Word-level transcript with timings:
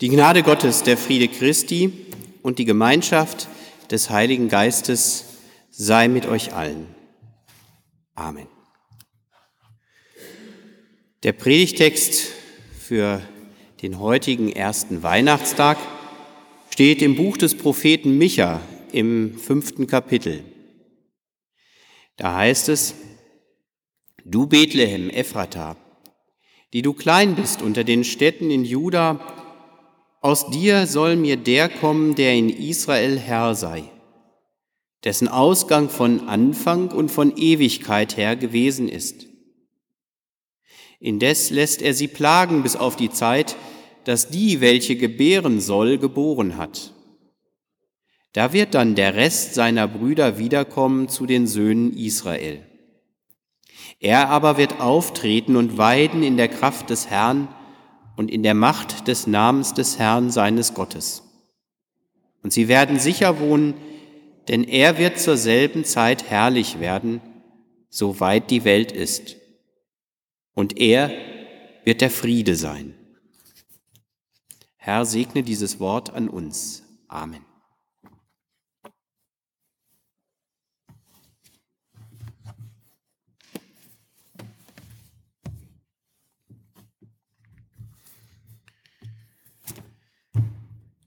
Die 0.00 0.08
Gnade 0.08 0.42
Gottes, 0.42 0.82
der 0.82 0.96
Friede 0.96 1.28
Christi 1.28 1.92
und 2.40 2.58
die 2.58 2.64
Gemeinschaft 2.64 3.48
des 3.90 4.08
Heiligen 4.08 4.48
Geistes 4.48 5.26
sei 5.70 6.08
mit 6.08 6.24
euch 6.24 6.54
allen. 6.54 6.86
Amen. 8.14 8.46
Der 11.22 11.34
Predigtext 11.34 12.32
für 12.78 13.20
den 13.82 13.98
heutigen 13.98 14.50
ersten 14.50 15.02
Weihnachtstag 15.02 15.76
steht 16.70 17.02
im 17.02 17.14
Buch 17.14 17.36
des 17.36 17.54
Propheten 17.54 18.16
Micha 18.16 18.62
im 18.92 19.38
fünften 19.38 19.86
Kapitel. 19.86 20.42
Da 22.16 22.36
heißt 22.36 22.70
es, 22.70 22.94
Du 24.24 24.46
Bethlehem, 24.46 25.10
Ephrata, 25.10 25.76
die 26.72 26.80
du 26.80 26.94
klein 26.94 27.34
bist 27.34 27.60
unter 27.60 27.84
den 27.84 28.04
Städten 28.04 28.50
in 28.50 28.64
Juda, 28.64 29.39
aus 30.20 30.50
dir 30.50 30.86
soll 30.86 31.16
mir 31.16 31.36
der 31.36 31.68
kommen, 31.68 32.14
der 32.14 32.34
in 32.34 32.50
Israel 32.50 33.18
Herr 33.18 33.54
sei, 33.54 33.84
dessen 35.02 35.28
Ausgang 35.28 35.88
von 35.88 36.28
Anfang 36.28 36.90
und 36.90 37.10
von 37.10 37.36
Ewigkeit 37.36 38.16
her 38.16 38.36
gewesen 38.36 38.88
ist. 38.88 39.26
Indes 40.98 41.48
lässt 41.50 41.80
er 41.80 41.94
sie 41.94 42.08
plagen 42.08 42.62
bis 42.62 42.76
auf 42.76 42.96
die 42.96 43.10
Zeit, 43.10 43.56
dass 44.04 44.28
die, 44.28 44.60
welche 44.60 44.96
gebären 44.96 45.60
soll, 45.60 45.96
geboren 45.96 46.58
hat. 46.58 46.92
Da 48.32 48.52
wird 48.52 48.74
dann 48.74 48.94
der 48.94 49.14
Rest 49.14 49.54
seiner 49.54 49.88
Brüder 49.88 50.38
wiederkommen 50.38 51.08
zu 51.08 51.26
den 51.26 51.46
Söhnen 51.46 51.96
Israel. 51.96 52.64
Er 53.98 54.28
aber 54.28 54.56
wird 54.56 54.80
auftreten 54.80 55.56
und 55.56 55.78
weiden 55.78 56.22
in 56.22 56.36
der 56.36 56.48
Kraft 56.48 56.90
des 56.90 57.08
Herrn, 57.08 57.48
und 58.16 58.30
in 58.30 58.42
der 58.42 58.54
Macht 58.54 59.08
des 59.08 59.26
Namens 59.26 59.74
des 59.74 59.98
Herrn 59.98 60.30
seines 60.30 60.74
Gottes. 60.74 61.22
Und 62.42 62.52
sie 62.52 62.68
werden 62.68 62.98
sicher 62.98 63.40
wohnen, 63.40 63.74
denn 64.48 64.64
er 64.64 64.98
wird 64.98 65.18
zur 65.18 65.36
selben 65.36 65.84
Zeit 65.84 66.30
herrlich 66.30 66.80
werden, 66.80 67.20
soweit 67.88 68.50
die 68.50 68.64
Welt 68.64 68.92
ist. 68.92 69.36
Und 70.54 70.78
er 70.78 71.10
wird 71.84 72.00
der 72.00 72.10
Friede 72.10 72.56
sein. 72.56 72.94
Herr, 74.76 75.04
segne 75.04 75.42
dieses 75.42 75.78
Wort 75.78 76.10
an 76.10 76.28
uns. 76.28 76.82
Amen. 77.08 77.49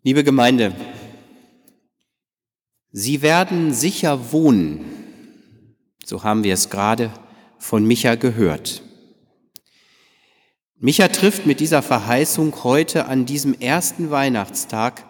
Liebe 0.06 0.26
Gemeinde, 0.26 0.76
Sie 2.92 3.22
werden 3.22 3.74
sicher 3.74 4.34
wohnen, 4.34 4.84
so 6.04 6.26
haben 6.26 6.44
wir 6.44 6.54
es 6.54 6.70
gerade 6.70 7.10
von 7.58 7.86
Micha 7.86 8.16
gehört. 8.16 8.84
Micha 10.78 11.08
trifft 11.08 11.46
mit 11.46 11.62
dieser 11.62 11.82
Verheißung 11.82 12.66
heute 12.66 13.06
an 13.06 13.26
diesem 13.26 13.54
ersten 13.54 14.12
Weihnachtstag 14.12 15.06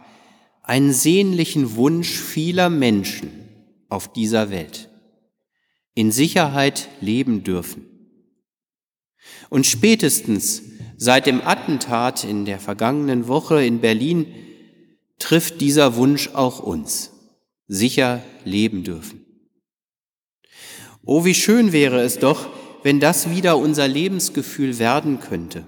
einen 0.61 0.93
sehnlichen 0.93 1.75
Wunsch 1.75 2.11
vieler 2.11 2.69
Menschen 2.69 3.31
auf 3.89 4.13
dieser 4.13 4.51
Welt, 4.51 4.91
in 5.95 6.11
Sicherheit 6.11 6.87
leben 7.01 7.43
dürfen. 7.43 7.83
Und 9.49 9.65
spätestens 9.65 10.61
seit 10.97 11.25
dem 11.25 11.41
Attentat 11.41 12.23
in 12.23 12.45
der 12.45 12.59
vergangenen 12.59 13.27
Woche 13.27 13.65
in 13.65 13.81
Berlin 13.81 14.27
trifft 15.19 15.61
dieser 15.61 15.95
Wunsch 15.95 16.29
auch 16.33 16.59
uns, 16.59 17.11
sicher 17.67 18.23
leben 18.45 18.83
dürfen. 18.83 19.25
Oh, 21.05 21.25
wie 21.25 21.35
schön 21.35 21.71
wäre 21.71 22.01
es 22.01 22.19
doch, 22.19 22.47
wenn 22.83 22.99
das 22.99 23.29
wieder 23.29 23.57
unser 23.57 23.87
Lebensgefühl 23.87 24.79
werden 24.79 25.19
könnte, 25.19 25.63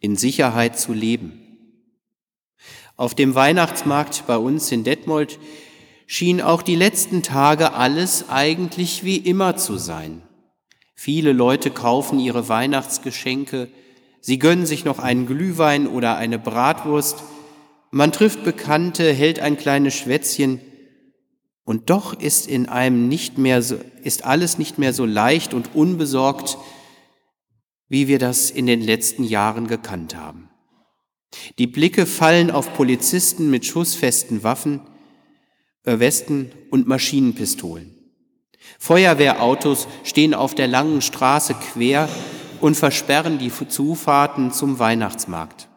in 0.00 0.16
Sicherheit 0.16 0.78
zu 0.78 0.92
leben. 0.92 1.40
Auf 2.96 3.14
dem 3.14 3.34
Weihnachtsmarkt 3.34 4.26
bei 4.26 4.36
uns 4.36 4.72
in 4.72 4.82
Detmold 4.82 5.38
schien 6.06 6.40
auch 6.40 6.62
die 6.62 6.74
letzten 6.74 7.22
Tage 7.22 7.74
alles 7.74 8.28
eigentlich 8.28 9.04
wie 9.04 9.18
immer 9.18 9.56
zu 9.56 9.76
sein. 9.76 10.22
Viele 10.94 11.32
Leute 11.32 11.70
kaufen 11.70 12.18
ihre 12.18 12.48
Weihnachtsgeschenke, 12.48 13.68
sie 14.20 14.40
gönnen 14.40 14.66
sich 14.66 14.84
noch 14.84 14.98
einen 14.98 15.26
Glühwein 15.26 15.86
oder 15.86 16.16
eine 16.16 16.40
Bratwurst, 16.40 17.22
man 17.90 18.12
trifft 18.12 18.44
Bekannte, 18.44 19.12
hält 19.12 19.40
ein 19.40 19.56
kleines 19.56 19.94
Schwätzchen, 19.94 20.60
und 21.64 21.90
doch 21.90 22.18
ist 22.18 22.46
in 22.46 22.66
einem 22.66 23.08
nicht 23.08 23.36
mehr 23.36 23.60
so, 23.60 23.78
ist 24.02 24.24
alles 24.24 24.56
nicht 24.56 24.78
mehr 24.78 24.94
so 24.94 25.04
leicht 25.04 25.52
und 25.52 25.74
unbesorgt, 25.74 26.56
wie 27.88 28.08
wir 28.08 28.18
das 28.18 28.50
in 28.50 28.64
den 28.64 28.80
letzten 28.80 29.22
Jahren 29.22 29.66
gekannt 29.66 30.16
haben. 30.16 30.48
Die 31.58 31.66
Blicke 31.66 32.06
fallen 32.06 32.50
auf 32.50 32.72
Polizisten 32.72 33.50
mit 33.50 33.66
schussfesten 33.66 34.42
Waffen, 34.42 34.80
Westen 35.84 36.52
und 36.70 36.86
Maschinenpistolen. 36.86 37.94
Feuerwehrautos 38.78 39.88
stehen 40.04 40.32
auf 40.32 40.54
der 40.54 40.68
langen 40.68 41.02
Straße 41.02 41.54
quer 41.54 42.08
und 42.62 42.76
versperren 42.76 43.38
die 43.38 43.52
Zufahrten 43.68 44.52
zum 44.52 44.78
Weihnachtsmarkt. 44.78 45.67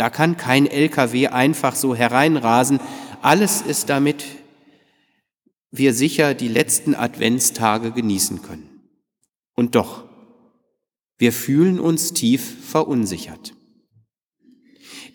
Da 0.00 0.08
kann 0.08 0.38
kein 0.38 0.66
LKW 0.66 1.26
einfach 1.26 1.74
so 1.74 1.94
hereinrasen. 1.94 2.80
Alles 3.20 3.60
ist 3.60 3.90
damit 3.90 4.24
wir 5.70 5.92
sicher 5.92 6.32
die 6.32 6.48
letzten 6.48 6.94
Adventstage 6.94 7.90
genießen 7.90 8.40
können. 8.40 8.80
Und 9.54 9.74
doch, 9.74 10.04
wir 11.18 11.34
fühlen 11.34 11.78
uns 11.78 12.14
tief 12.14 12.66
verunsichert. 12.66 13.52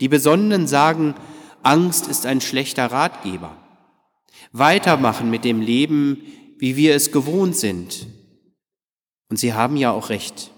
Die 0.02 0.08
Besonnenen 0.08 0.68
sagen, 0.68 1.16
Angst 1.64 2.08
ist 2.08 2.28
ein 2.28 2.40
schlechter 2.40 2.86
Ratgeber. 2.86 3.58
Weitermachen 4.52 5.32
mit 5.32 5.46
dem 5.46 5.62
Leben, 5.62 6.22
wie 6.60 6.76
wir 6.76 6.94
es 6.94 7.12
gewohnt 7.12 7.56
sind. 7.56 8.06
Und 9.30 9.38
sie 9.38 9.54
haben 9.56 9.78
ja 9.78 9.90
auch 9.94 10.10
recht. 10.10 10.52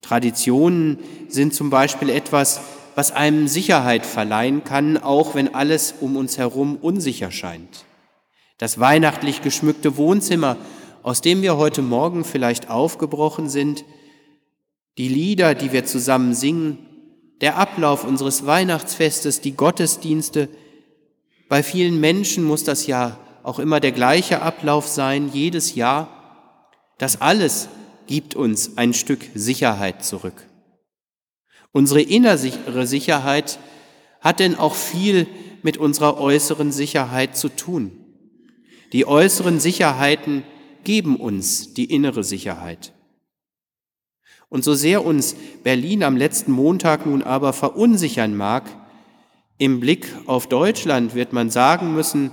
Traditionen 0.00 1.00
sind 1.28 1.52
zum 1.52 1.68
Beispiel 1.68 2.08
etwas, 2.08 2.62
was 2.94 3.12
einem 3.12 3.48
Sicherheit 3.48 4.06
verleihen 4.06 4.64
kann, 4.64 4.98
auch 4.98 5.34
wenn 5.34 5.54
alles 5.54 5.94
um 6.00 6.16
uns 6.16 6.38
herum 6.38 6.76
unsicher 6.76 7.30
scheint. 7.30 7.84
Das 8.58 8.78
weihnachtlich 8.78 9.42
geschmückte 9.42 9.96
Wohnzimmer, 9.96 10.56
aus 11.02 11.20
dem 11.20 11.42
wir 11.42 11.56
heute 11.56 11.82
Morgen 11.82 12.24
vielleicht 12.24 12.70
aufgebrochen 12.70 13.48
sind, 13.48 13.84
die 14.98 15.08
Lieder, 15.08 15.54
die 15.54 15.72
wir 15.72 15.84
zusammen 15.84 16.34
singen, 16.34 16.78
der 17.40 17.56
Ablauf 17.56 18.04
unseres 18.04 18.46
Weihnachtsfestes, 18.46 19.40
die 19.40 19.56
Gottesdienste, 19.56 20.48
bei 21.48 21.62
vielen 21.62 22.00
Menschen 22.00 22.44
muss 22.44 22.64
das 22.64 22.86
ja 22.86 23.18
auch 23.42 23.58
immer 23.58 23.80
der 23.80 23.92
gleiche 23.92 24.42
Ablauf 24.42 24.86
sein, 24.86 25.30
jedes 25.32 25.74
Jahr. 25.74 26.08
Das 26.98 27.20
alles 27.20 27.68
gibt 28.06 28.34
uns 28.34 28.76
ein 28.78 28.94
Stück 28.94 29.20
Sicherheit 29.34 30.04
zurück. 30.04 30.46
Unsere 31.72 32.02
innere 32.02 32.86
Sicherheit 32.86 33.58
hat 34.20 34.40
denn 34.40 34.56
auch 34.58 34.74
viel 34.74 35.26
mit 35.62 35.78
unserer 35.78 36.18
äußeren 36.18 36.70
Sicherheit 36.70 37.36
zu 37.36 37.48
tun. 37.48 37.92
Die 38.92 39.06
äußeren 39.06 39.58
Sicherheiten 39.58 40.44
geben 40.84 41.16
uns 41.16 41.72
die 41.74 41.86
innere 41.86 42.24
Sicherheit. 42.24 42.92
Und 44.50 44.64
so 44.64 44.74
sehr 44.74 45.04
uns 45.04 45.34
Berlin 45.62 46.02
am 46.02 46.16
letzten 46.16 46.52
Montag 46.52 47.06
nun 47.06 47.22
aber 47.22 47.54
verunsichern 47.54 48.36
mag, 48.36 48.64
im 49.56 49.80
Blick 49.80 50.06
auf 50.26 50.46
Deutschland 50.46 51.14
wird 51.14 51.32
man 51.32 51.48
sagen 51.48 51.94
müssen, 51.94 52.32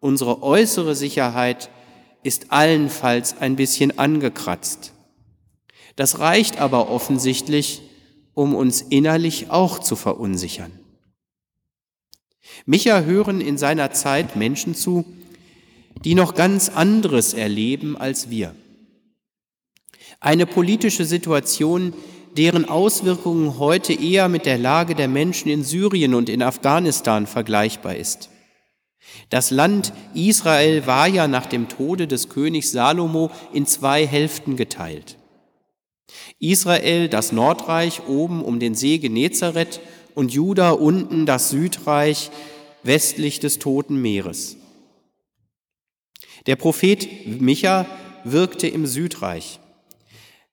unsere 0.00 0.42
äußere 0.42 0.94
Sicherheit 0.94 1.70
ist 2.22 2.52
allenfalls 2.52 3.38
ein 3.38 3.56
bisschen 3.56 3.98
angekratzt. 3.98 4.92
Das 5.94 6.18
reicht 6.18 6.60
aber 6.60 6.90
offensichtlich, 6.90 7.82
um 8.36 8.54
uns 8.54 8.82
innerlich 8.82 9.50
auch 9.50 9.78
zu 9.78 9.96
verunsichern. 9.96 10.70
Micha 12.66 13.00
hören 13.00 13.40
in 13.40 13.56
seiner 13.56 13.92
Zeit 13.92 14.36
Menschen 14.36 14.74
zu, 14.74 15.06
die 16.04 16.14
noch 16.14 16.34
ganz 16.34 16.68
anderes 16.68 17.32
erleben 17.32 17.96
als 17.96 18.28
wir. 18.28 18.54
Eine 20.20 20.44
politische 20.44 21.06
Situation, 21.06 21.94
deren 22.36 22.68
Auswirkungen 22.68 23.58
heute 23.58 23.94
eher 23.94 24.28
mit 24.28 24.44
der 24.44 24.58
Lage 24.58 24.94
der 24.94 25.08
Menschen 25.08 25.48
in 25.50 25.64
Syrien 25.64 26.12
und 26.12 26.28
in 26.28 26.42
Afghanistan 26.42 27.26
vergleichbar 27.26 27.96
ist. 27.96 28.28
Das 29.30 29.50
Land 29.50 29.94
Israel 30.12 30.86
war 30.86 31.08
ja 31.08 31.26
nach 31.26 31.46
dem 31.46 31.68
Tode 31.68 32.06
des 32.06 32.28
Königs 32.28 32.70
Salomo 32.70 33.30
in 33.54 33.64
zwei 33.64 34.06
Hälften 34.06 34.56
geteilt. 34.56 35.16
Israel, 36.38 37.08
das 37.08 37.32
Nordreich 37.32 38.06
oben 38.06 38.44
um 38.44 38.60
den 38.60 38.74
See 38.74 38.98
Genezareth 38.98 39.80
und 40.14 40.32
Juda 40.32 40.70
unten 40.70 41.26
das 41.26 41.50
Südreich 41.50 42.30
westlich 42.82 43.40
des 43.40 43.58
Toten 43.58 44.00
Meeres. 44.00 44.56
Der 46.46 46.56
Prophet 46.56 47.40
Micha 47.40 47.86
wirkte 48.24 48.68
im 48.68 48.86
Südreich. 48.86 49.60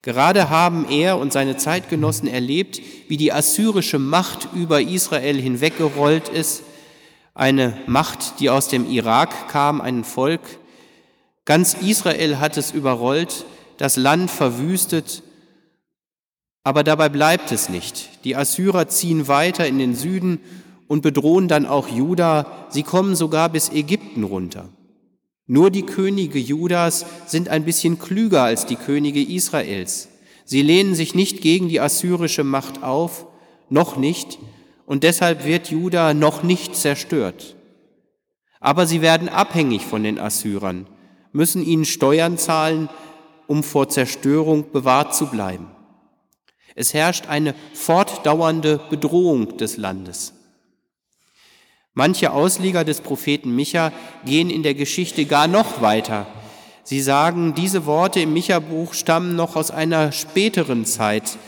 Gerade 0.02 0.50
haben 0.50 0.86
er 0.90 1.18
und 1.18 1.32
seine 1.32 1.56
Zeitgenossen 1.56 2.28
erlebt, 2.28 2.82
wie 3.08 3.16
die 3.16 3.32
assyrische 3.32 3.98
Macht 3.98 4.48
über 4.54 4.82
Israel 4.82 5.40
hinweggerollt 5.40 6.28
ist, 6.28 6.62
eine 7.32 7.78
Macht, 7.86 8.38
die 8.38 8.50
aus 8.50 8.68
dem 8.68 8.88
Irak 8.88 9.48
kam, 9.48 9.80
ein 9.80 10.04
Volk. 10.04 10.42
Ganz 11.46 11.74
Israel 11.74 12.38
hat 12.38 12.56
es 12.58 12.70
überrollt, 12.70 13.46
das 13.78 13.96
Land 13.96 14.30
verwüstet, 14.30 15.22
aber 16.64 16.82
dabei 16.82 17.10
bleibt 17.10 17.52
es 17.52 17.68
nicht. 17.68 18.24
Die 18.24 18.34
Assyrer 18.34 18.88
ziehen 18.88 19.28
weiter 19.28 19.66
in 19.68 19.78
den 19.78 19.94
Süden 19.94 20.40
und 20.88 21.02
bedrohen 21.02 21.46
dann 21.46 21.66
auch 21.66 21.88
Juda, 21.88 22.66
sie 22.70 22.82
kommen 22.82 23.14
sogar 23.14 23.50
bis 23.50 23.70
Ägypten 23.70 24.24
runter. 24.24 24.70
Nur 25.46 25.70
die 25.70 25.84
Könige 25.84 26.38
Judas 26.38 27.04
sind 27.26 27.50
ein 27.50 27.66
bisschen 27.66 27.98
klüger 27.98 28.42
als 28.42 28.64
die 28.64 28.76
Könige 28.76 29.22
Israels. 29.22 30.08
Sie 30.46 30.62
lehnen 30.62 30.94
sich 30.94 31.14
nicht 31.14 31.42
gegen 31.42 31.68
die 31.68 31.80
assyrische 31.80 32.44
Macht 32.44 32.82
auf, 32.82 33.26
noch 33.68 33.96
nicht, 33.96 34.38
und 34.86 35.02
deshalb 35.02 35.44
wird 35.44 35.70
Juda 35.70 36.14
noch 36.14 36.42
nicht 36.42 36.76
zerstört. 36.76 37.56
Aber 38.60 38.86
sie 38.86 39.02
werden 39.02 39.28
abhängig 39.28 39.84
von 39.84 40.02
den 40.02 40.18
Assyrern, 40.18 40.86
müssen 41.32 41.62
ihnen 41.62 41.84
Steuern 41.84 42.38
zahlen, 42.38 42.88
um 43.46 43.62
vor 43.62 43.90
Zerstörung 43.90 44.70
bewahrt 44.72 45.14
zu 45.14 45.26
bleiben. 45.26 45.66
Es 46.74 46.92
herrscht 46.92 47.28
eine 47.28 47.54
fortdauernde 47.72 48.80
Bedrohung 48.90 49.56
des 49.56 49.76
Landes. 49.76 50.32
Manche 51.92 52.32
Ausleger 52.32 52.84
des 52.84 53.00
Propheten 53.00 53.54
Micha 53.54 53.92
gehen 54.24 54.50
in 54.50 54.64
der 54.64 54.74
Geschichte 54.74 55.26
gar 55.26 55.46
noch 55.46 55.80
weiter. 55.80 56.26
Sie 56.82 57.00
sagen, 57.00 57.54
diese 57.54 57.86
Worte 57.86 58.20
im 58.20 58.32
Micha-Buch 58.32 58.94
stammen 58.94 59.36
noch 59.36 59.54
aus 59.54 59.70
einer 59.70 60.10
späteren 60.10 60.84
Zeit. 60.84 61.38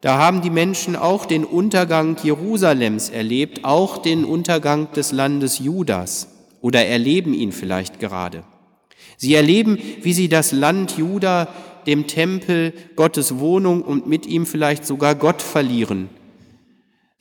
Da 0.00 0.18
haben 0.18 0.40
die 0.40 0.50
Menschen 0.50 0.94
auch 0.94 1.26
den 1.26 1.44
Untergang 1.44 2.16
Jerusalems 2.22 3.10
erlebt, 3.10 3.64
auch 3.64 3.98
den 3.98 4.24
Untergang 4.24 4.90
des 4.92 5.10
Landes 5.10 5.58
Judas 5.58 6.28
oder 6.60 6.86
erleben 6.86 7.34
ihn 7.34 7.52
vielleicht 7.52 7.98
gerade. 7.98 8.44
Sie 9.16 9.34
erleben, 9.34 9.78
wie 10.00 10.12
sie 10.12 10.28
das 10.28 10.52
Land 10.52 10.96
Juda, 10.96 11.48
dem 11.86 12.06
Tempel, 12.06 12.72
Gottes 12.96 13.38
Wohnung 13.38 13.82
und 13.82 14.06
mit 14.06 14.26
ihm 14.26 14.46
vielleicht 14.46 14.86
sogar 14.86 15.14
Gott 15.14 15.42
verlieren 15.42 16.08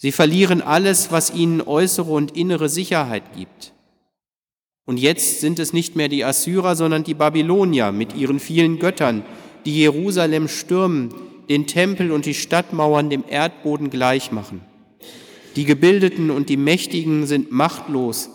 Sie 0.01 0.11
verlieren 0.11 0.63
alles, 0.63 1.11
was 1.11 1.31
ihnen 1.31 1.61
äußere 1.61 2.11
und 2.11 2.35
innere 2.35 2.69
Sicherheit 2.69 3.21
gibt. 3.37 3.71
Und 4.87 4.97
jetzt 4.97 5.41
sind 5.41 5.59
es 5.59 5.73
nicht 5.73 5.95
mehr 5.95 6.07
die 6.07 6.25
Assyrer, 6.25 6.75
sondern 6.75 7.03
die 7.03 7.13
Babylonier 7.13 7.91
mit 7.91 8.15
ihren 8.15 8.39
vielen 8.39 8.79
Göttern, 8.79 9.21
die 9.63 9.77
Jerusalem 9.77 10.47
stürmen, 10.47 11.13
den 11.49 11.67
Tempel 11.67 12.11
und 12.11 12.25
die 12.25 12.33
Stadtmauern 12.33 13.11
dem 13.11 13.23
Erdboden 13.29 13.91
gleich 13.91 14.31
machen. 14.31 14.61
Die 15.55 15.65
Gebildeten 15.65 16.31
und 16.31 16.49
die 16.49 16.57
Mächtigen 16.57 17.27
sind 17.27 17.51
machtlos, 17.51 18.31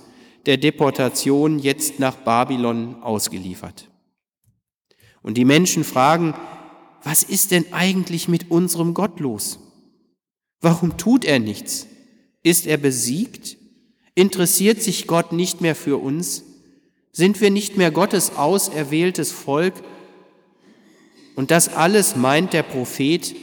der 0.46 0.58
Deportation 0.58 1.58
jetzt 1.58 1.98
nach 1.98 2.14
Babylon 2.14 3.02
ausgeliefert. 3.02 3.88
Und 5.26 5.34
die 5.36 5.44
Menschen 5.44 5.82
fragen, 5.82 6.34
was 7.02 7.24
ist 7.24 7.50
denn 7.50 7.72
eigentlich 7.72 8.28
mit 8.28 8.48
unserem 8.48 8.94
Gott 8.94 9.18
los? 9.18 9.58
Warum 10.60 10.98
tut 10.98 11.24
er 11.24 11.40
nichts? 11.40 11.88
Ist 12.44 12.64
er 12.68 12.76
besiegt? 12.76 13.56
Interessiert 14.14 14.80
sich 14.80 15.08
Gott 15.08 15.32
nicht 15.32 15.60
mehr 15.60 15.74
für 15.74 15.96
uns? 15.96 16.44
Sind 17.10 17.40
wir 17.40 17.50
nicht 17.50 17.76
mehr 17.76 17.90
Gottes 17.90 18.36
auserwähltes 18.36 19.32
Volk? 19.32 19.74
Und 21.34 21.50
das 21.50 21.74
alles 21.74 22.14
meint 22.14 22.52
der 22.52 22.62
Prophet, 22.62 23.34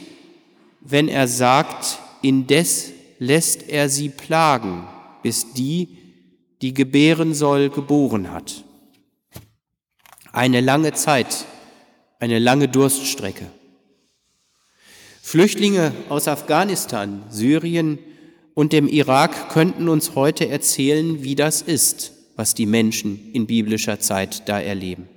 wenn 0.80 1.08
er 1.08 1.28
sagt, 1.28 1.98
indes 2.22 2.92
lässt 3.18 3.68
er 3.68 3.90
sie 3.90 4.08
plagen, 4.08 4.88
bis 5.22 5.52
die, 5.52 5.98
die 6.62 6.72
gebären 6.72 7.34
soll, 7.34 7.68
geboren 7.68 8.32
hat. 8.32 8.64
Eine 10.32 10.62
lange 10.62 10.94
Zeit, 10.94 11.44
eine 12.18 12.38
lange 12.38 12.68
Durststrecke. 12.68 13.46
Flüchtlinge 15.22 15.92
aus 16.08 16.28
Afghanistan, 16.28 17.22
Syrien 17.30 17.98
und 18.54 18.72
dem 18.72 18.86
Irak 18.88 19.48
könnten 19.48 19.88
uns 19.88 20.14
heute 20.14 20.48
erzählen, 20.48 21.22
wie 21.22 21.34
das 21.34 21.62
ist, 21.62 22.12
was 22.36 22.54
die 22.54 22.66
Menschen 22.66 23.32
in 23.32 23.46
biblischer 23.46 24.00
Zeit 24.00 24.48
da 24.48 24.60
erleben. 24.60 25.08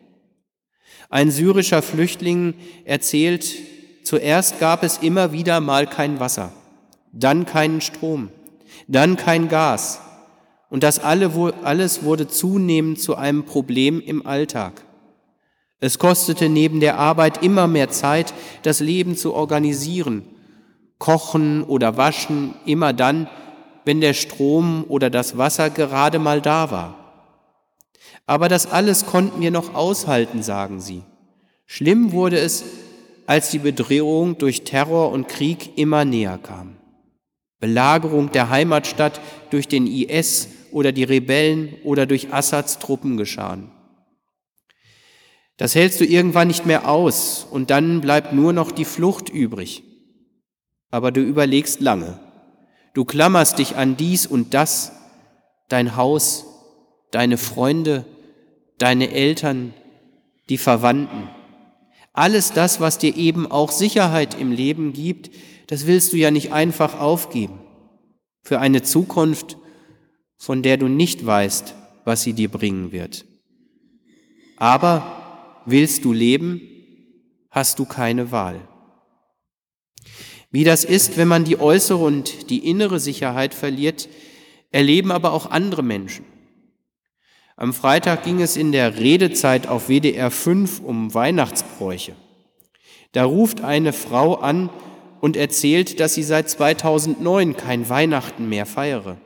Ein 1.09 1.31
syrischer 1.31 1.81
Flüchtling 1.81 2.55
erzählt, 2.85 3.55
zuerst 4.03 4.59
gab 4.59 4.83
es 4.83 4.97
immer 4.97 5.31
wieder 5.31 5.59
mal 5.61 5.87
kein 5.87 6.19
Wasser, 6.19 6.51
dann 7.11 7.45
keinen 7.45 7.81
Strom, 7.81 8.29
dann 8.87 9.17
kein 9.17 9.49
Gas, 9.49 9.99
und 10.69 10.83
das 10.83 10.99
alles 10.99 12.03
wurde 12.03 12.27
zunehmend 12.27 12.99
zu 12.99 13.15
einem 13.15 13.45
Problem 13.45 14.01
im 14.01 14.25
Alltag. 14.25 14.83
Es 15.79 15.99
kostete 15.99 16.49
neben 16.49 16.79
der 16.79 16.97
Arbeit 16.97 17.43
immer 17.43 17.67
mehr 17.67 17.89
Zeit, 17.89 18.33
das 18.63 18.79
Leben 18.79 19.15
zu 19.15 19.33
organisieren, 19.33 20.23
kochen 20.97 21.63
oder 21.63 21.97
waschen, 21.97 22.55
immer 22.65 22.93
dann, 22.93 23.29
wenn 23.85 24.01
der 24.01 24.13
Strom 24.13 24.85
oder 24.87 25.09
das 25.09 25.37
Wasser 25.37 25.69
gerade 25.69 26.19
mal 26.19 26.41
da 26.41 26.71
war. 26.71 26.95
Aber 28.25 28.49
das 28.49 28.69
alles 28.69 29.05
konnten 29.05 29.39
wir 29.41 29.51
noch 29.51 29.75
aushalten, 29.75 30.41
sagen 30.41 30.81
sie. 30.81 31.03
Schlimm 31.65 32.11
wurde 32.11 32.39
es, 32.39 32.63
als 33.27 33.51
die 33.51 33.59
Bedrohung 33.59 34.37
durch 34.37 34.63
Terror 34.63 35.11
und 35.11 35.27
Krieg 35.27 35.77
immer 35.77 36.05
näher 36.05 36.39
kam. 36.41 36.77
Belagerung 37.59 38.31
der 38.31 38.49
Heimatstadt 38.49 39.19
durch 39.49 39.67
den 39.67 39.87
IS 39.87 40.49
oder 40.71 40.91
die 40.91 41.03
Rebellen 41.03 41.75
oder 41.83 42.05
durch 42.05 42.33
Assads 42.33 42.79
Truppen 42.79 43.17
geschahen. 43.17 43.71
Das 45.57 45.73
hältst 45.73 45.99
du 45.99 46.05
irgendwann 46.05 46.47
nicht 46.47 46.65
mehr 46.65 46.87
aus 46.87 47.45
und 47.49 47.71
dann 47.71 48.01
bleibt 48.01 48.31
nur 48.31 48.53
noch 48.53 48.71
die 48.71 48.85
Flucht 48.85 49.29
übrig. 49.29 49.83
Aber 50.91 51.11
du 51.11 51.21
überlegst 51.21 51.81
lange. 51.81 52.19
Du 52.93 53.05
klammerst 53.05 53.59
dich 53.59 53.75
an 53.75 53.97
dies 53.97 54.25
und 54.27 54.53
das, 54.53 54.91
dein 55.67 55.95
Haus, 55.95 56.45
deine 57.11 57.37
Freunde, 57.37 58.05
deine 58.77 59.11
Eltern, 59.11 59.73
die 60.49 60.57
Verwandten. 60.57 61.29
Alles 62.13 62.53
das, 62.53 62.79
was 62.79 62.97
dir 62.97 63.15
eben 63.15 63.51
auch 63.51 63.71
Sicherheit 63.71 64.39
im 64.39 64.51
Leben 64.51 64.93
gibt, 64.93 65.31
das 65.67 65.85
willst 65.85 66.13
du 66.13 66.17
ja 66.17 66.31
nicht 66.31 66.53
einfach 66.53 66.99
aufgeben. 66.99 67.59
Für 68.41 68.59
eine 68.59 68.81
Zukunft, 68.81 69.57
von 70.37 70.61
der 70.61 70.77
du 70.77 70.87
nicht 70.87 71.25
weißt, 71.25 71.75
was 72.05 72.23
sie 72.23 72.33
dir 72.33 72.49
bringen 72.49 72.91
wird. 72.91 73.25
Aber 74.55 75.16
Willst 75.69 76.05
du 76.05 76.13
leben, 76.13 76.61
hast 77.51 77.77
du 77.77 77.83
keine 77.83 78.31
Wahl. 78.31 78.65
Wie 80.49 80.63
das 80.63 80.85
ist, 80.85 81.17
wenn 81.17 81.27
man 81.27 81.43
die 81.43 81.59
äußere 81.59 81.97
und 81.97 82.49
die 82.49 82.69
innere 82.69 83.01
Sicherheit 83.01 83.53
verliert, 83.53 84.07
erleben 84.71 85.11
aber 85.11 85.33
auch 85.33 85.51
andere 85.51 85.83
Menschen. 85.83 86.23
Am 87.57 87.73
Freitag 87.73 88.23
ging 88.23 88.41
es 88.41 88.55
in 88.55 88.71
der 88.71 88.97
Redezeit 88.97 89.67
auf 89.67 89.89
WDR 89.89 90.31
5 90.31 90.79
um 90.79 91.13
Weihnachtsbräuche. 91.13 92.15
Da 93.11 93.25
ruft 93.25 93.59
eine 93.59 93.91
Frau 93.91 94.35
an 94.35 94.69
und 95.19 95.35
erzählt, 95.35 95.99
dass 95.99 96.13
sie 96.13 96.23
seit 96.23 96.49
2009 96.49 97.57
kein 97.57 97.89
Weihnachten 97.89 98.47
mehr 98.47 98.65
feiere. 98.65 99.17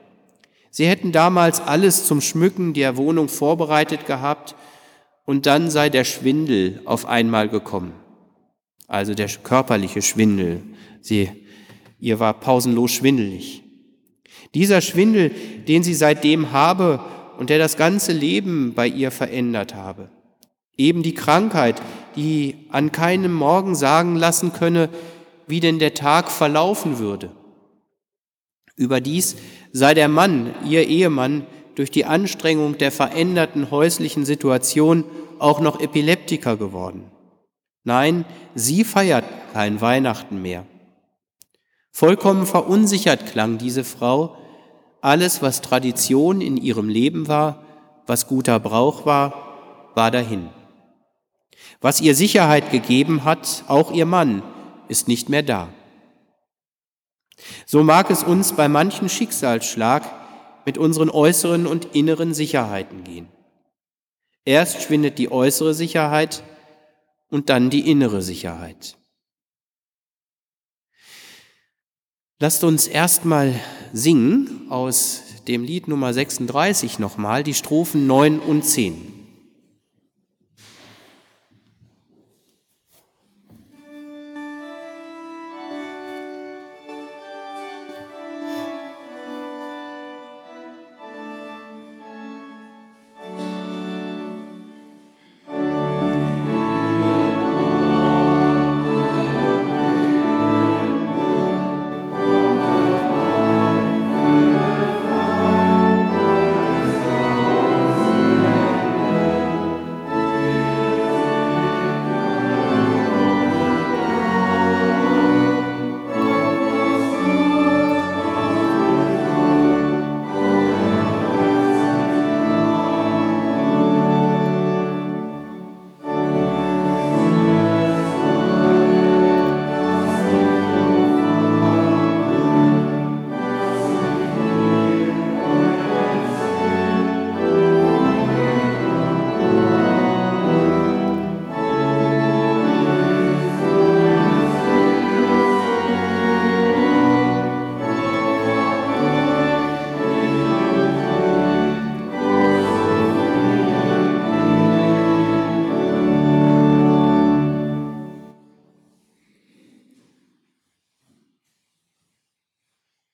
Sie 0.71 0.88
hätten 0.88 1.12
damals 1.12 1.62
alles 1.62 2.07
zum 2.07 2.19
Schmücken 2.19 2.74
der 2.74 2.98
Wohnung 2.98 3.29
vorbereitet 3.29 4.07
gehabt 4.07 4.55
und 5.25 5.45
dann 5.45 5.69
sei 5.69 5.89
der 5.89 6.03
Schwindel 6.03 6.81
auf 6.85 7.05
einmal 7.05 7.49
gekommen. 7.49 7.93
Also 8.87 9.13
der 9.13 9.27
körperliche 9.27 10.01
Schwindel. 10.01 10.61
Sie, 11.01 11.29
ihr 11.99 12.19
war 12.19 12.33
pausenlos 12.33 12.91
schwindelig. 12.91 13.63
Dieser 14.53 14.81
Schwindel, 14.81 15.31
den 15.67 15.83
sie 15.83 15.93
seitdem 15.93 16.51
habe 16.51 16.99
und 17.37 17.49
der 17.49 17.57
das 17.57 17.77
ganze 17.77 18.11
Leben 18.11 18.73
bei 18.73 18.87
ihr 18.87 19.11
verändert 19.11 19.75
habe. 19.75 20.09
Eben 20.75 21.03
die 21.03 21.13
Krankheit, 21.13 21.81
die 22.15 22.67
an 22.69 22.91
keinem 22.91 23.33
Morgen 23.33 23.75
sagen 23.75 24.15
lassen 24.15 24.51
könne, 24.51 24.89
wie 25.47 25.59
denn 25.59 25.79
der 25.79 25.93
Tag 25.93 26.31
verlaufen 26.31 26.99
würde. 26.99 27.31
Überdies 28.75 29.37
sei 29.71 29.93
der 29.93 30.07
Mann, 30.07 30.53
ihr 30.67 30.87
Ehemann, 30.87 31.45
durch 31.75 31.91
die 31.91 32.05
Anstrengung 32.05 32.77
der 32.77 32.91
veränderten 32.91 33.71
häuslichen 33.71 34.25
Situation 34.25 35.03
auch 35.39 35.59
noch 35.59 35.79
Epileptiker 35.79 36.57
geworden. 36.57 37.03
Nein, 37.83 38.25
sie 38.53 38.83
feiert 38.83 39.25
kein 39.53 39.81
Weihnachten 39.81 40.41
mehr. 40.41 40.65
Vollkommen 41.91 42.45
verunsichert 42.45 43.25
klang 43.25 43.57
diese 43.57 43.83
Frau. 43.83 44.37
Alles, 45.01 45.41
was 45.41 45.61
Tradition 45.61 46.41
in 46.41 46.57
ihrem 46.57 46.89
Leben 46.89 47.27
war, 47.27 47.63
was 48.05 48.27
guter 48.27 48.59
Brauch 48.59 49.05
war, 49.05 49.91
war 49.95 50.11
dahin. 50.11 50.49
Was 51.81 52.01
ihr 52.01 52.15
Sicherheit 52.15 52.71
gegeben 52.71 53.23
hat, 53.23 53.63
auch 53.67 53.91
ihr 53.91 54.05
Mann, 54.05 54.43
ist 54.87 55.07
nicht 55.07 55.29
mehr 55.29 55.43
da. 55.43 55.69
So 57.65 57.83
mag 57.83 58.11
es 58.11 58.23
uns 58.23 58.53
bei 58.53 58.67
manchen 58.67 59.09
Schicksalsschlag 59.09 60.03
mit 60.65 60.77
unseren 60.77 61.10
äußeren 61.10 61.68
und 61.68 61.96
inneren 61.96 62.34
Sicherheiten 62.34 63.03
gehen. 63.03 63.27
Erst 64.46 64.82
schwindet 64.82 65.18
die 65.18 65.32
äußere 65.32 65.74
Sicherheit 65.74 66.44
und 67.30 67.50
dann 67.50 67.70
die 67.70 67.89
innere 67.89 68.22
Sicherheit. 68.22 68.98
Lasst 72.39 72.63
uns 72.63 72.88
erstmal 72.88 73.53
singen 73.94 74.65
aus 74.70 75.22
dem 75.48 75.63
Lied 75.63 75.88
Nummer 75.88 76.13
36 76.13 76.98
nochmal 76.98 77.44
die 77.44 77.53
Strophen 77.53 78.08
9 78.08 78.39
und 78.39 78.65
10. 78.65 79.20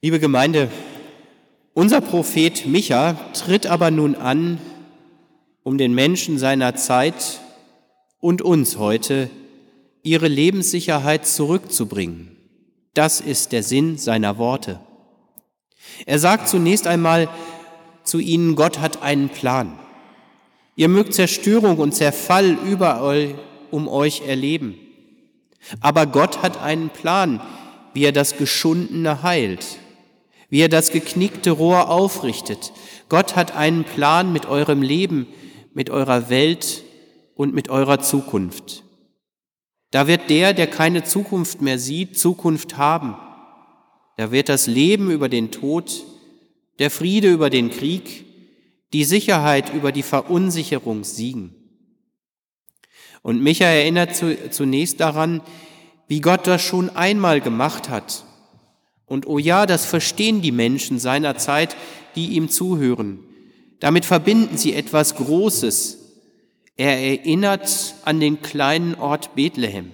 Liebe 0.08 0.22
Gemeinde, 0.22 0.72
unser 1.74 2.00
Prophet 2.00 2.66
Micha 2.66 3.18
tritt 3.34 3.68
aber 3.68 3.92
nun 3.92 4.16
an, 4.16 4.58
um 5.64 5.78
den 5.78 5.94
Menschen 5.94 6.40
seiner 6.40 6.76
Zeit 6.76 7.42
und 8.22 8.42
uns 8.42 8.78
heute 8.78 9.30
ihre 10.04 10.30
Lebenssicherheit 10.30 11.26
zurückzubringen. 11.26 12.38
Das 12.94 13.20
ist 13.20 13.52
der 13.52 13.64
Sinn 13.64 13.98
seiner 13.98 14.38
Worte. 14.38 14.80
Er 16.06 16.20
sagt 16.20 16.48
zunächst 16.48 16.88
einmal 16.88 17.28
zu 18.06 18.20
ihnen, 18.20 18.56
Gott 18.56 18.80
hat 18.80 19.04
einen 19.04 19.28
Plan. 19.28 19.78
Ihr 20.78 20.88
mögt 20.88 21.16
Zerstörung 21.16 21.80
und 21.80 21.94
Zerfall 21.94 22.58
überall 22.66 23.36
um 23.72 23.90
euch 23.90 24.22
erleben. 24.26 24.76
Aber 25.82 26.06
Gott 26.06 26.44
hat 26.44 26.62
einen 26.62 26.92
Plan, 26.92 27.42
wie 27.94 28.06
er 28.06 28.14
das 28.14 28.38
Geschundene 28.38 29.22
heilt, 29.22 29.80
wie 30.50 30.62
er 30.62 30.70
das 30.70 30.92
geknickte 30.92 31.52
Rohr 31.52 31.90
aufrichtet. 31.90 32.72
Gott 33.10 33.36
hat 33.36 33.56
einen 33.56 33.84
Plan 33.84 34.32
mit 34.32 34.46
eurem 34.46 34.82
Leben, 34.82 35.28
mit 35.74 35.90
eurer 35.90 36.30
Welt 36.30 36.84
und 37.36 37.54
mit 37.54 37.70
eurer 37.70 38.00
Zukunft. 38.00 38.84
Da 39.92 40.08
wird 40.08 40.30
der, 40.30 40.54
der 40.54 40.68
keine 40.68 41.04
Zukunft 41.04 41.62
mehr 41.62 41.80
sieht, 41.80 42.18
Zukunft 42.18 42.78
haben. 42.78 43.16
Da 44.18 44.32
wird 44.32 44.50
das 44.50 44.68
Leben 44.68 45.12
über 45.12 45.30
den 45.30 45.52
Tod, 45.52 46.04
der 46.80 46.92
Friede 46.92 47.32
über 47.32 47.50
den 47.50 47.70
Krieg, 47.70 48.26
die 48.94 49.04
Sicherheit 49.04 49.74
über 49.74 49.92
die 49.92 50.04
Verunsicherung 50.04 51.04
siegen. 51.04 51.54
Und 53.22 53.42
Micha 53.42 53.66
erinnert 53.66 54.16
zunächst 54.52 55.00
daran, 55.00 55.42
wie 56.08 56.22
Gott 56.22 56.48
das 56.48 56.62
schon 56.62 56.90
einmal 56.90 57.42
gemacht 57.42 57.90
hat 57.90 58.27
und 59.08 59.26
oh 59.26 59.40
ja, 59.40 59.66
das 59.66 59.86
verstehen 59.86 60.42
die 60.42 60.52
Menschen 60.52 61.00
seiner 61.00 61.38
Zeit, 61.38 61.76
die 62.16 62.34
ihm 62.36 62.50
zuhören. 62.50 63.24
Damit 63.80 64.06
verbinden 64.06 64.58
sie 64.58 64.74
etwas 64.74 65.16
Großes. 65.16 65.98
Er 66.76 67.00
erinnert 67.00 67.96
an 68.06 68.20
den 68.20 68.42
kleinen 68.42 68.96
Ort 68.96 69.34
Bethlehem, 69.34 69.92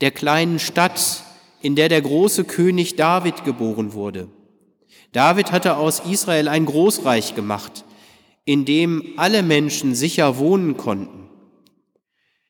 der 0.00 0.10
kleinen 0.10 0.58
Stadt, 0.58 1.24
in 1.62 1.74
der 1.74 1.88
der 1.88 2.02
große 2.02 2.44
König 2.44 2.96
David 2.96 3.44
geboren 3.44 3.94
wurde. 3.94 4.28
David 5.12 5.50
hatte 5.50 5.76
aus 5.76 6.00
Israel 6.00 6.48
ein 6.48 6.66
Großreich 6.66 7.34
gemacht, 7.34 7.84
in 8.44 8.64
dem 8.64 9.14
alle 9.16 9.42
Menschen 9.42 9.94
sicher 9.94 10.38
wohnen 10.38 10.76
konnten. 10.76 11.30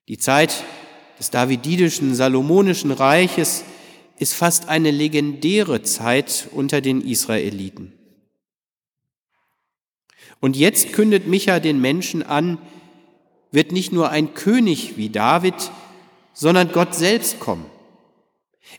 Die 0.09 0.19
Zeit 0.19 0.65
des 1.19 1.31
davididischen, 1.31 2.15
salomonischen 2.15 2.91
Reiches 2.91 3.65
ist 4.23 4.35
fast 4.35 4.69
eine 4.69 4.93
legendäre 4.93 5.83
Zeit 5.83 6.49
unter 6.53 6.81
den 6.81 7.01
Israeliten. 7.01 7.93
Und 10.39 10.57
jetzt 10.57 10.93
kündet 10.93 11.27
Micha 11.27 11.59
den 11.59 11.81
Menschen 11.81 12.23
an, 12.23 12.59
wird 13.51 13.73
nicht 13.73 13.93
nur 13.93 14.11
ein 14.11 14.33
König 14.35 14.97
wie 14.97 15.09
David, 15.09 15.55
sondern 16.35 16.71
Gott 16.71 16.95
selbst 16.95 17.41
kommen. 17.41 17.67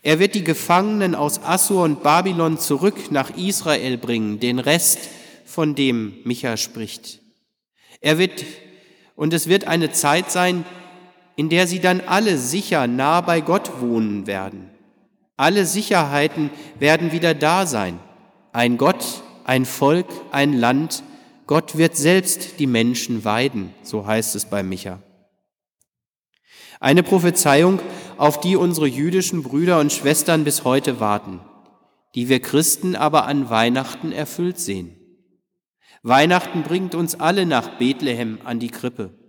Er 0.01 0.17
wird 0.17 0.33
die 0.33 0.45
Gefangenen 0.45 1.13
aus 1.13 1.43
Assur 1.43 1.83
und 1.83 2.03
Babylon 2.03 2.57
zurück 2.57 3.11
nach 3.11 3.35
Israel 3.35 3.97
bringen, 3.97 4.39
den 4.39 4.59
Rest, 4.59 5.09
von 5.45 5.75
dem 5.75 6.13
Micha 6.23 6.55
spricht. 6.55 7.19
Er 7.99 8.17
wird, 8.17 8.45
und 9.17 9.33
es 9.33 9.47
wird 9.47 9.67
eine 9.67 9.91
Zeit 9.91 10.31
sein, 10.31 10.63
in 11.35 11.49
der 11.49 11.67
sie 11.67 11.81
dann 11.81 11.99
alle 11.99 12.37
sicher 12.37 12.87
nah 12.87 13.19
bei 13.19 13.41
Gott 13.41 13.81
wohnen 13.81 14.25
werden. 14.25 14.72
Alle 15.35 15.65
Sicherheiten 15.65 16.51
werden 16.77 17.11
wieder 17.11 17.33
da 17.33 17.65
sein. 17.65 17.99
Ein 18.51 18.77
Gott, 18.77 19.23
ein 19.45 19.65
Volk, 19.65 20.07
ein 20.31 20.53
Land. 20.53 21.03
Gott 21.47 21.77
wird 21.77 21.97
selbst 21.97 22.59
die 22.59 22.67
Menschen 22.67 23.25
weiden, 23.25 23.73
so 23.81 24.05
heißt 24.05 24.35
es 24.35 24.45
bei 24.45 24.61
Micha. 24.61 25.01
Eine 26.79 27.01
Prophezeiung, 27.01 27.79
auf 28.17 28.39
die 28.39 28.55
unsere 28.55 28.87
jüdischen 28.87 29.41
Brüder 29.41 29.79
und 29.79 29.91
Schwestern 29.91 30.43
bis 30.43 30.63
heute 30.63 30.99
warten, 30.99 31.39
die 32.13 32.29
wir 32.29 32.39
Christen 32.39 32.95
aber 32.95 33.25
an 33.25 33.49
Weihnachten 33.49 34.11
erfüllt 34.11 34.59
sehen. 34.59 34.95
Weihnachten 36.03 36.63
bringt 36.63 36.95
uns 36.95 37.19
alle 37.19 37.45
nach 37.45 37.79
Bethlehem 37.79 38.39
an 38.43 38.59
die 38.59 38.69
Krippe. 38.69 39.22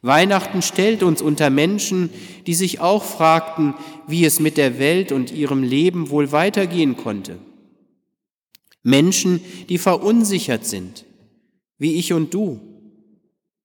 Weihnachten 0.00 0.62
stellt 0.62 1.02
uns 1.02 1.20
unter 1.20 1.50
Menschen, 1.50 2.10
die 2.46 2.54
sich 2.54 2.80
auch 2.80 3.04
fragten, 3.04 3.74
wie 4.06 4.24
es 4.24 4.40
mit 4.40 4.56
der 4.56 4.78
Welt 4.78 5.12
und 5.12 5.30
ihrem 5.32 5.62
Leben 5.62 6.10
wohl 6.10 6.32
weitergehen 6.32 6.96
konnte. 6.96 7.38
Menschen, 8.82 9.40
die 9.68 9.78
verunsichert 9.78 10.64
sind, 10.66 11.04
wie 11.78 11.94
ich 11.94 12.12
und 12.12 12.34
du. 12.34 12.60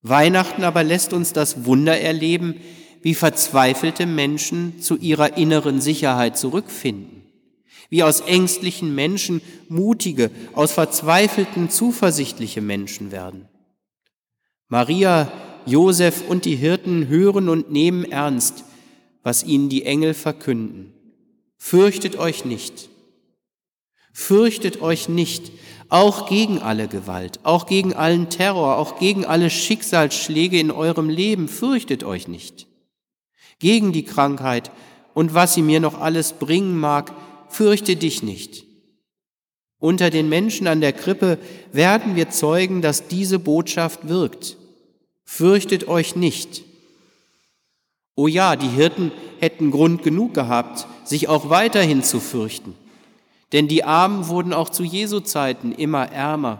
Weihnachten 0.01 0.63
aber 0.63 0.83
lässt 0.83 1.13
uns 1.13 1.33
das 1.33 1.65
Wunder 1.65 1.99
erleben, 1.99 2.55
wie 3.01 3.15
verzweifelte 3.15 4.05
Menschen 4.05 4.81
zu 4.81 4.97
ihrer 4.97 5.37
inneren 5.37 5.81
Sicherheit 5.81 6.37
zurückfinden, 6.37 7.23
wie 7.89 8.03
aus 8.03 8.21
ängstlichen 8.21 8.93
Menschen 8.93 9.41
mutige, 9.69 10.29
aus 10.53 10.71
verzweifelten 10.71 11.69
zuversichtliche 11.69 12.61
Menschen 12.61 13.11
werden. 13.11 13.47
Maria 14.67 15.31
Josef 15.67 16.23
und 16.27 16.45
die 16.45 16.55
Hirten 16.55 17.07
hören 17.07 17.49
und 17.49 17.71
nehmen 17.71 18.05
ernst, 18.05 18.63
was 19.21 19.43
ihnen 19.43 19.69
die 19.69 19.83
Engel 19.83 20.13
verkünden. 20.13 20.93
Fürchtet 21.57 22.17
euch 22.17 22.45
nicht. 22.45 22.89
Fürchtet 24.13 24.81
euch 24.81 25.09
nicht, 25.09 25.51
auch 25.89 26.27
gegen 26.27 26.59
alle 26.59 26.87
Gewalt, 26.87 27.39
auch 27.43 27.65
gegen 27.65 27.93
allen 27.93 28.29
Terror, 28.29 28.77
auch 28.77 28.97
gegen 28.99 29.25
alle 29.25 29.49
Schicksalsschläge 29.49 30.59
in 30.59 30.71
eurem 30.71 31.09
Leben. 31.09 31.47
Fürchtet 31.47 32.03
euch 32.03 32.27
nicht. 32.27 32.67
Gegen 33.59 33.91
die 33.91 34.03
Krankheit 34.03 34.71
und 35.13 35.33
was 35.33 35.53
sie 35.53 35.61
mir 35.61 35.79
noch 35.79 35.99
alles 35.99 36.33
bringen 36.33 36.77
mag, 36.77 37.13
fürchte 37.49 37.95
dich 37.95 38.23
nicht. 38.23 38.65
Unter 39.79 40.09
den 40.09 40.29
Menschen 40.29 40.67
an 40.67 40.81
der 40.81 40.93
Krippe 40.93 41.37
werden 41.71 42.15
wir 42.15 42.29
zeugen, 42.29 42.81
dass 42.81 43.07
diese 43.07 43.39
Botschaft 43.39 44.07
wirkt. 44.09 44.57
Fürchtet 45.29 45.89
euch 45.89 46.15
nicht. 46.15 46.63
Oh 48.15 48.27
ja, 48.27 48.55
die 48.55 48.69
Hirten 48.69 49.11
hätten 49.39 49.69
Grund 49.69 50.01
genug 50.01 50.33
gehabt, 50.33 50.87
sich 51.03 51.27
auch 51.27 51.49
weiterhin 51.49 52.01
zu 52.01 52.21
fürchten. 52.21 52.73
Denn 53.51 53.67
die 53.67 53.83
Armen 53.83 54.29
wurden 54.29 54.53
auch 54.53 54.69
zu 54.69 54.83
Jesu 54.83 55.19
Zeiten 55.19 55.73
immer 55.73 56.11
ärmer. 56.11 56.59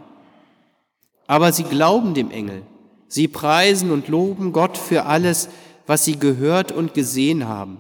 Aber 1.28 1.54
sie 1.54 1.64
glauben 1.64 2.14
dem 2.14 2.30
Engel. 2.30 2.62
Sie 3.08 3.30
preisen 3.30 3.90
und 3.90 4.10
loben 4.10 4.52
Gott 4.52 4.78
für 4.78 5.06
alles, 5.06 5.48
was 5.88 6.04
sie 6.04 6.20
gehört 6.20 6.74
und 6.74 6.94
gesehen 6.94 7.48
haben. 7.48 7.78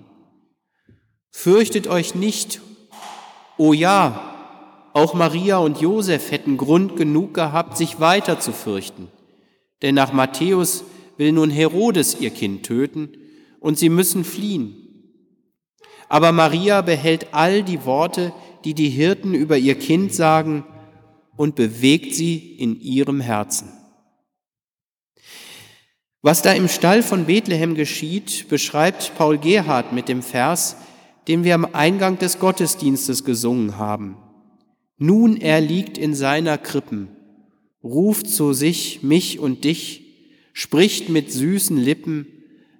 Fürchtet 1.32 1.88
euch 1.88 2.15
nicht. 2.15 2.62
Oh 3.58 3.74
ja, 3.74 4.34
auch 4.94 5.13
Maria 5.13 5.58
und 5.58 5.82
Josef 5.82 6.32
hätten 6.32 6.58
Grund 6.58 6.96
genug 6.96 7.34
gehabt, 7.34 7.77
sich 7.77 8.00
weiter 8.00 8.39
zu 8.39 8.53
fürchten. 8.53 9.10
Denn 9.81 9.96
nach 9.96 10.13
Matthäus 10.13 10.84
will 11.17 11.31
nun 11.31 11.50
Herodes 11.50 12.19
ihr 12.19 12.29
Kind 12.29 12.65
töten 12.65 13.10
und 13.60 13.77
sie 13.77 13.89
müssen 13.89 14.24
fliehen. 14.24 14.75
Aber 16.10 16.31
Maria 16.31 16.81
behält 16.81 17.34
all 17.34 17.63
die 17.63 17.86
Worte, 17.86 18.34
die 18.63 18.74
die 18.74 18.89
Hirten 18.89 19.34
über 19.34 19.57
ihr 19.57 19.75
Kind 19.75 20.13
sagen, 20.13 20.63
und 21.36 21.55
bewegt 21.55 22.15
sie 22.15 22.55
in 22.57 22.79
ihrem 22.79 23.22
Herzen. 23.22 23.72
Was 26.22 26.41
da 26.41 26.51
im 26.53 26.67
Stall 26.67 27.03
von 27.03 27.25
Bethlehem 27.25 27.75
geschieht, 27.75 28.48
beschreibt 28.50 29.13
Paul 29.17 29.38
Gerhard 29.38 29.93
mit 29.93 30.10
dem 30.10 30.24
Vers, 30.24 30.77
den 31.27 31.43
wir 31.43 31.53
am 31.53 31.67
Eingang 31.74 32.17
des 32.17 32.39
Gottesdienstes 32.39 33.24
gesungen 33.24 33.77
haben. 33.77 34.17
Nun 34.98 35.38
er 35.38 35.62
liegt 35.62 35.98
in 35.98 36.15
seiner 36.15 36.57
Krippen, 36.57 37.10
ruft 37.84 38.29
zu 38.29 38.53
sich 38.53 39.03
mich 39.03 39.39
und 39.39 39.63
dich, 39.63 40.03
spricht 40.53 41.10
mit 41.10 41.31
süßen 41.31 41.77
Lippen, 41.77 42.27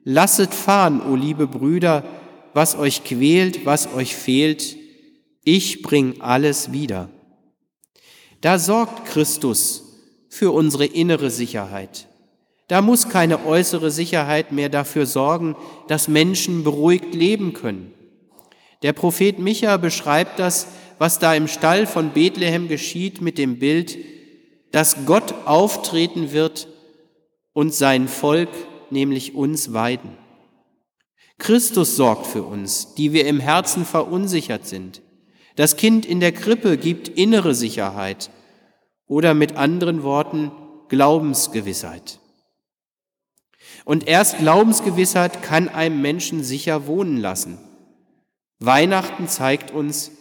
lasset 0.04 0.54
fahren, 0.54 1.02
o 1.02 1.16
liebe 1.16 1.48
Brüder, 1.48 2.04
was 2.54 2.76
euch 2.78 3.04
quält, 3.04 3.66
was 3.66 3.94
euch 3.94 4.16
fehlt, 4.16 4.78
ich 5.44 5.82
bring 5.82 6.22
alles 6.22 6.72
wieder. 6.72 7.10
Da 8.42 8.60
sorgt 8.60 9.06
Christus 9.06 9.84
für 10.30 10.52
unsere 10.52 10.86
innere 10.86 11.30
Sicherheit. 11.30 12.08
Da 12.68 12.82
muss 12.82 13.10
keine 13.10 13.46
äußere 13.46 13.92
Sicherheit 13.92 14.52
mehr 14.52 14.70
dafür 14.70 15.06
sorgen, 15.06 15.56
dass 15.88 16.08
Menschen 16.08 16.64
beruhigt 16.64 17.14
leben 17.14 17.54
können. 17.54 17.94
Der 18.84 18.94
Prophet 18.94 19.40
Micha 19.40 19.78
beschreibt 19.78 20.38
das, 20.38 20.68
was 21.00 21.20
da 21.20 21.34
im 21.34 21.48
Stall 21.48 21.88
von 21.88 22.12
Bethlehem 22.12 22.68
geschieht, 22.68 23.22
mit 23.22 23.38
dem 23.38 23.60
Bild, 23.60 23.98
dass 24.72 25.06
Gott 25.06 25.34
auftreten 25.46 26.32
wird 26.32 26.68
und 27.54 27.74
sein 27.74 28.08
Volk, 28.08 28.50
nämlich 28.90 29.36
uns, 29.36 29.74
weiden. 29.74 30.18
Christus 31.40 31.96
sorgt 31.96 32.28
für 32.28 32.44
uns, 32.44 32.96
die 32.96 33.14
wir 33.14 33.28
im 33.28 33.40
Herzen 33.40 33.86
verunsichert 33.86 34.66
sind. 34.66 35.02
Das 35.56 35.78
Kind 35.78 36.06
in 36.06 36.20
der 36.20 36.32
Krippe 36.32 36.78
gibt 36.78 37.08
innere 37.08 37.54
Sicherheit 37.54 38.30
oder 39.08 39.34
mit 39.34 39.56
anderen 39.56 40.04
Worten 40.04 40.52
Glaubensgewissheit. 40.90 42.20
Und 43.86 44.08
erst 44.08 44.40
Glaubensgewissheit 44.40 45.42
kann 45.44 45.70
einem 45.70 46.02
Menschen 46.02 46.44
sicher 46.44 46.88
wohnen 46.88 47.18
lassen. 47.18 47.58
Weihnachten 48.60 49.28
zeigt 49.28 49.72
uns, 49.72 50.12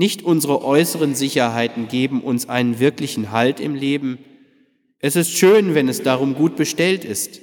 nicht 0.00 0.22
unsere 0.22 0.64
äußeren 0.64 1.14
Sicherheiten 1.14 1.86
geben 1.86 2.22
uns 2.22 2.48
einen 2.48 2.78
wirklichen 2.78 3.32
Halt 3.32 3.60
im 3.60 3.74
Leben. 3.74 4.18
Es 4.98 5.14
ist 5.14 5.30
schön, 5.30 5.74
wenn 5.74 5.90
es 5.90 6.02
darum 6.02 6.34
gut 6.34 6.56
bestellt 6.56 7.04
ist, 7.04 7.42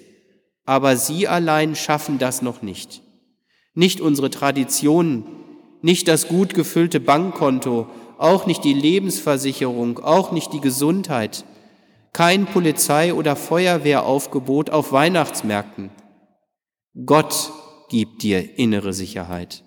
aber 0.65 0.98
sie 0.98 1.28
allein 1.28 1.76
schaffen 1.76 2.17
das 2.17 2.41
noch 2.41 2.63
nicht. 2.63 3.04
Nicht 3.76 4.02
unsere 4.02 4.32
Traditionen, 4.32 5.24
nicht 5.84 6.08
das 6.08 6.30
gut 6.30 6.56
gefüllte 6.56 7.00
Bankkonto, 7.00 7.89
auch 8.17 8.48
nicht 8.48 8.63
die 8.63 8.74
Lebensversicherung, 8.74 10.00
auch 10.00 10.32
nicht 10.32 10.52
die 10.52 10.60
Gesundheit, 10.60 11.46
kein 12.12 12.48
Polizei- 12.48 13.13
oder 13.13 13.36
Feuerwehraufgebot 13.36 14.72
auf 14.72 14.91
Weihnachtsmärkten. 14.91 15.91
Gott 17.06 17.52
gibt 17.89 18.24
dir 18.24 18.58
innere 18.58 18.93
Sicherheit. 18.93 19.63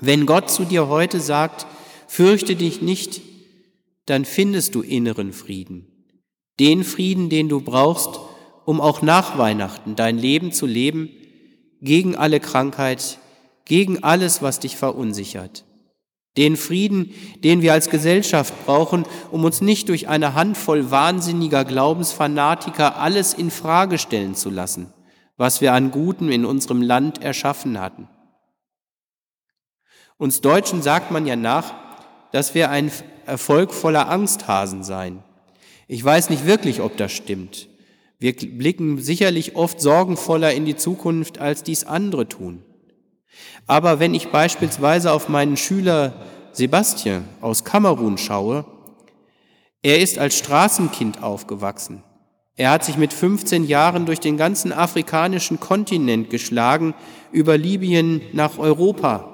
Wenn 0.00 0.26
Gott 0.26 0.50
zu 0.50 0.64
dir 0.64 0.88
heute 0.88 1.20
sagt, 1.20 1.66
fürchte 2.06 2.56
dich 2.56 2.82
nicht, 2.82 3.22
dann 4.06 4.24
findest 4.24 4.74
du 4.74 4.82
inneren 4.82 5.32
Frieden. 5.32 5.86
Den 6.60 6.84
Frieden, 6.84 7.30
den 7.30 7.48
du 7.48 7.60
brauchst, 7.60 8.20
um 8.64 8.80
auch 8.80 9.02
nach 9.02 9.38
Weihnachten 9.38 9.96
dein 9.96 10.18
Leben 10.18 10.52
zu 10.52 10.66
leben, 10.66 11.10
gegen 11.80 12.16
alle 12.16 12.40
Krankheit, 12.40 13.18
gegen 13.64 14.02
alles, 14.02 14.42
was 14.42 14.60
dich 14.60 14.76
verunsichert. 14.76 15.64
Den 16.36 16.56
Frieden, 16.56 17.14
den 17.44 17.62
wir 17.62 17.72
als 17.72 17.90
Gesellschaft 17.90 18.52
brauchen, 18.66 19.04
um 19.30 19.44
uns 19.44 19.60
nicht 19.60 19.88
durch 19.88 20.08
eine 20.08 20.34
Handvoll 20.34 20.90
wahnsinniger 20.90 21.64
Glaubensfanatiker 21.64 22.98
alles 22.98 23.34
in 23.34 23.50
Frage 23.50 23.98
stellen 23.98 24.34
zu 24.34 24.50
lassen, 24.50 24.92
was 25.36 25.60
wir 25.60 25.72
an 25.72 25.92
Guten 25.92 26.30
in 26.30 26.44
unserem 26.44 26.82
Land 26.82 27.22
erschaffen 27.22 27.80
hatten. 27.80 28.08
Uns 30.24 30.40
Deutschen 30.40 30.80
sagt 30.80 31.10
man 31.10 31.26
ja 31.26 31.36
nach, 31.36 31.74
dass 32.32 32.54
wir 32.54 32.70
ein 32.70 32.90
Erfolg 33.26 33.74
voller 33.74 34.08
Angsthasen 34.08 34.82
seien. 34.82 35.22
Ich 35.86 36.02
weiß 36.02 36.30
nicht 36.30 36.46
wirklich, 36.46 36.80
ob 36.80 36.96
das 36.96 37.12
stimmt. 37.12 37.68
Wir 38.18 38.32
blicken 38.34 38.98
sicherlich 39.02 39.54
oft 39.54 39.82
sorgenvoller 39.82 40.54
in 40.54 40.64
die 40.64 40.76
Zukunft, 40.76 41.40
als 41.40 41.62
dies 41.62 41.84
andere 41.84 42.26
tun. 42.26 42.62
Aber 43.66 44.00
wenn 44.00 44.14
ich 44.14 44.28
beispielsweise 44.28 45.12
auf 45.12 45.28
meinen 45.28 45.58
Schüler 45.58 46.14
Sebastian 46.52 47.28
aus 47.42 47.64
Kamerun 47.64 48.16
schaue, 48.16 48.64
er 49.82 50.00
ist 50.00 50.18
als 50.18 50.38
Straßenkind 50.38 51.22
aufgewachsen. 51.22 52.02
Er 52.56 52.70
hat 52.70 52.82
sich 52.82 52.96
mit 52.96 53.12
15 53.12 53.64
Jahren 53.66 54.06
durch 54.06 54.20
den 54.20 54.38
ganzen 54.38 54.72
afrikanischen 54.72 55.60
Kontinent 55.60 56.30
geschlagen, 56.30 56.94
über 57.30 57.58
Libyen 57.58 58.22
nach 58.32 58.56
Europa. 58.56 59.33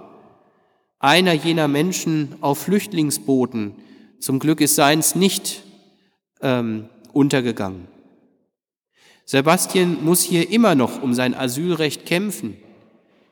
Einer 1.01 1.33
jener 1.33 1.67
Menschen 1.67 2.37
auf 2.43 2.59
Flüchtlingsbooten, 2.59 3.75
zum 4.21 4.39
Glück 4.39 4.61
ist 4.61 4.75
seins 4.75 5.15
nicht 5.15 5.63
ähm, 6.43 6.91
untergegangen. 7.15 7.89
Sebastian 9.25 10.05
muss 10.05 10.23
hier 10.23 10.51
immer 10.51 10.75
noch 10.75 11.03
um 11.03 11.15
sein 11.15 11.35
Asylrecht 11.35 12.05
kämpfen. 12.05 12.59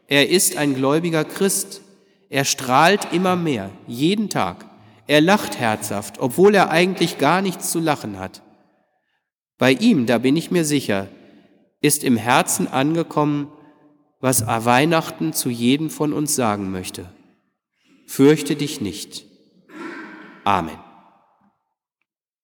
Er 0.07 0.31
ist 0.31 0.57
ein 0.57 0.75
gläubiger 0.75 1.25
Christ. 1.25 1.83
Er 2.31 2.47
strahlt 2.47 3.13
immer 3.13 3.37
mehr, 3.37 3.71
jeden 3.87 4.31
Tag. 4.31 4.65
Er 5.07 5.21
lacht 5.21 5.59
herzhaft, 5.59 6.21
obwohl 6.21 6.55
er 6.55 6.71
eigentlich 6.71 7.19
gar 7.19 7.43
nichts 7.43 7.71
zu 7.71 7.81
lachen 7.81 8.19
hat. 8.19 8.43
Bei 9.59 9.73
ihm, 9.73 10.07
da 10.07 10.17
bin 10.17 10.37
ich 10.37 10.51
mir 10.51 10.65
sicher, 10.65 11.09
ist 11.83 12.03
im 12.03 12.17
Herzen 12.17 12.67
angekommen, 12.67 13.53
was 14.21 14.47
Weihnachten 14.47 15.35
zu 15.35 15.51
jedem 15.51 15.91
von 15.91 16.15
uns 16.15 16.35
sagen 16.35 16.71
möchte. 16.71 17.07
Fürchte 18.09 18.57
dich 18.57 18.81
nicht. 18.81 19.27
Amen. 20.43 20.88